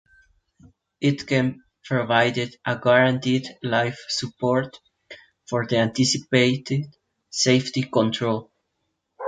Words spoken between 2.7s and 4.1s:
guaranteed life